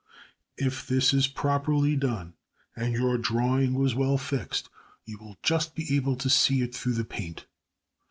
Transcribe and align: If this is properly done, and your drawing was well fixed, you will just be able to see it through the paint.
If 0.57 0.87
this 0.87 1.13
is 1.13 1.27
properly 1.27 1.95
done, 1.95 2.33
and 2.75 2.91
your 2.95 3.19
drawing 3.19 3.75
was 3.75 3.93
well 3.93 4.17
fixed, 4.17 4.67
you 5.05 5.19
will 5.19 5.37
just 5.43 5.75
be 5.75 5.95
able 5.95 6.15
to 6.15 6.27
see 6.27 6.63
it 6.63 6.73
through 6.73 6.93
the 6.93 7.05
paint. 7.05 7.45